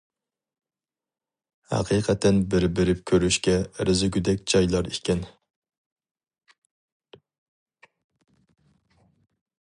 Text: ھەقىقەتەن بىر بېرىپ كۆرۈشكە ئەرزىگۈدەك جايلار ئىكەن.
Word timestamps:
ھەقىقەتەن 1.73 2.39
بىر 2.53 2.65
بېرىپ 2.79 3.03
كۆرۈشكە 3.11 3.55
ئەرزىگۈدەك 3.69 4.41
جايلار 4.53 4.89
ئىكەن. 4.95 5.23